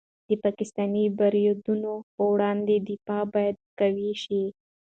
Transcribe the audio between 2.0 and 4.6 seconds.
په وړاندې دفاع باید قوي شي.